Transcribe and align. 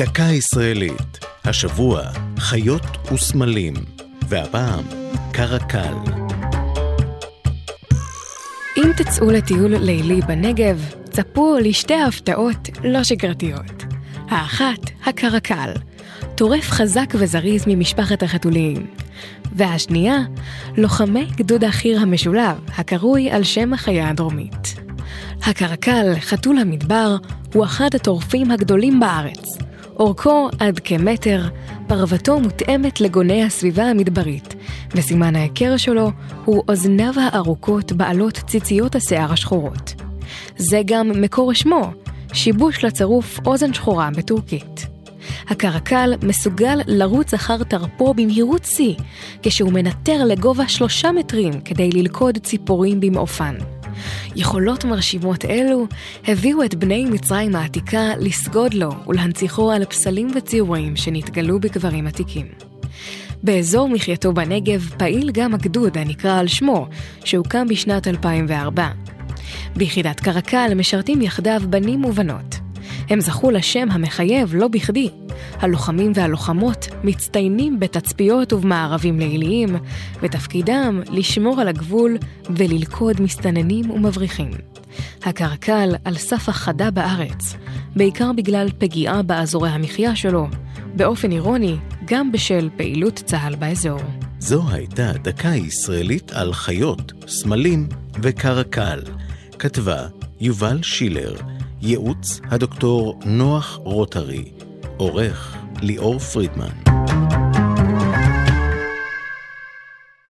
דקה 0.00 0.22
ישראלית, 0.22 1.18
השבוע 1.44 2.02
חיות 2.38 3.12
וסמלים, 3.12 3.74
והפעם 4.28 4.84
קרקל. 5.32 5.94
אם 8.76 8.92
תצאו 8.96 9.30
לטיול 9.30 9.76
לילי 9.76 10.20
בנגב, 10.20 10.94
צפו 11.10 11.58
לשתי 11.58 11.94
הפתעות 11.94 12.68
לא 12.84 13.04
שגרתיות. 13.04 13.84
האחת, 14.28 14.90
הקרקל, 15.04 15.72
טורף 16.34 16.70
חזק 16.70 17.14
וזריז 17.14 17.64
ממשפחת 17.66 18.22
החתוליים. 18.22 18.86
והשנייה, 19.52 20.18
לוחמי 20.76 21.26
גדוד 21.36 21.64
החי"ר 21.64 22.00
המשולב, 22.00 22.56
הקרוי 22.78 23.30
על 23.30 23.44
שם 23.44 23.72
החיה 23.72 24.08
הדרומית. 24.08 24.74
הקרקל, 25.42 26.14
חתול 26.20 26.58
המדבר, 26.58 27.16
הוא 27.54 27.64
אחד 27.64 27.88
הטורפים 27.94 28.50
הגדולים 28.50 29.00
בארץ. 29.00 29.69
אורכו 29.98 30.48
עד 30.58 30.78
כמטר, 30.78 31.48
פרוותו 31.86 32.40
מותאמת 32.40 33.00
לגוני 33.00 33.44
הסביבה 33.44 33.84
המדברית, 33.84 34.54
וסימן 34.94 35.36
ההיכר 35.36 35.76
שלו 35.76 36.10
הוא 36.44 36.62
אוזניו 36.68 37.12
הארוכות 37.16 37.92
בעלות 37.92 38.34
ציציות 38.46 38.94
השיער 38.94 39.32
השחורות. 39.32 39.94
זה 40.56 40.80
גם 40.86 41.10
מקור 41.20 41.54
שמו, 41.54 41.90
שיבוש 42.32 42.84
לצירוף 42.84 43.38
אוזן 43.46 43.74
שחורה 43.74 44.08
בטורקית. 44.16 44.86
הקרקל 45.48 46.14
מסוגל 46.22 46.78
לרוץ 46.86 47.34
אחר 47.34 47.62
תרפו 47.62 48.14
במהירות 48.14 48.64
שיא, 48.64 48.94
כשהוא 49.42 49.72
מנטר 49.72 50.24
לגובה 50.24 50.68
שלושה 50.68 51.12
מטרים 51.12 51.60
כדי 51.60 51.90
ללכוד 51.90 52.38
ציפורים 52.38 53.00
במעופן. 53.00 53.54
יכולות 54.36 54.84
מרשימות 54.84 55.44
אלו 55.44 55.86
הביאו 56.24 56.64
את 56.64 56.74
בני 56.74 57.04
מצרים 57.04 57.56
העתיקה 57.56 58.10
לסגוד 58.18 58.74
לו 58.74 58.90
ולהנציחו 59.06 59.72
על 59.72 59.84
פסלים 59.84 60.28
וציורים 60.36 60.96
שנתגלו 60.96 61.60
בקברים 61.60 62.06
עתיקים. 62.06 62.46
באזור 63.42 63.88
מחייתו 63.88 64.32
בנגב 64.32 64.90
פעיל 64.98 65.30
גם 65.32 65.54
הגדוד 65.54 65.98
הנקרא 65.98 66.38
על 66.38 66.48
שמו, 66.48 66.88
שהוקם 67.24 67.68
בשנת 67.68 68.08
2004. 68.08 68.88
ביחידת 69.76 70.20
קרקל 70.20 70.72
משרתים 70.76 71.22
יחדיו 71.22 71.62
בנים 71.70 72.04
ובנות. 72.04 72.59
הם 73.10 73.20
זכו 73.20 73.50
לשם 73.50 73.88
המחייב 73.90 74.54
לא 74.54 74.68
בכדי. 74.68 75.08
הלוחמים 75.60 76.12
והלוחמות 76.14 76.88
מצטיינים 77.04 77.80
בתצפיות 77.80 78.52
ובמערבים 78.52 79.18
ליליים, 79.18 79.76
ותפקידם 80.22 81.00
לשמור 81.10 81.60
על 81.60 81.68
הגבול 81.68 82.18
וללכוד 82.50 83.20
מסתננים 83.20 83.90
ומבריחים. 83.90 84.50
הקרקל 85.22 85.94
על 86.04 86.16
סף 86.16 86.48
החדה 86.48 86.90
בארץ, 86.90 87.54
בעיקר 87.96 88.32
בגלל 88.32 88.68
פגיעה 88.78 89.22
באזורי 89.22 89.70
המחיה 89.70 90.16
שלו, 90.16 90.46
באופן 90.94 91.32
אירוני, 91.32 91.76
גם 92.04 92.32
בשל 92.32 92.68
פעילות 92.76 93.14
צה"ל 93.14 93.54
באזור. 93.54 94.00
זו 94.38 94.62
הייתה 94.70 95.12
דקה 95.12 95.48
ישראלית 95.48 96.32
על 96.32 96.52
חיות, 96.52 97.12
סמלים 97.28 97.88
וקרקל. 98.22 99.00
כתבה 99.58 100.06
יובל 100.40 100.82
שילר, 100.82 101.36
ייעוץ 101.82 102.40
הדוקטור 102.44 103.20
נוח 103.24 103.78
רוטרי, 103.82 104.52
עורך 104.96 105.56
ליאור 105.82 106.18
פרידמן. 106.18 106.89